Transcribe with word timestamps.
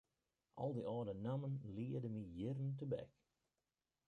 Al 0.61 0.71
dy 0.75 0.83
âlde 0.95 1.13
nammen 1.25 1.53
liede 1.75 2.09
my 2.13 2.23
jierren 2.35 2.71
tebek. 2.79 3.11